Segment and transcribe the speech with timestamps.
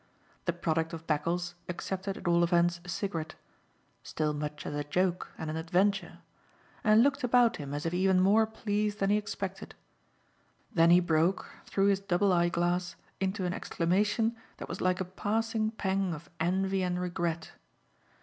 [0.45, 3.35] The product of Beccles accepted at all events a cigarette
[4.01, 6.21] still much as a joke and an adventure
[6.83, 9.75] and looked about him as if even more pleased than he expected.
[10.73, 15.05] Then he broke, through his double eye glass, into an exclamation that was like a
[15.05, 17.51] passing pang of envy and regret.